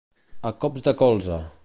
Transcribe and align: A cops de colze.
A 0.51 0.53
cops 0.63 0.87
de 0.89 0.95
colze. 1.03 1.39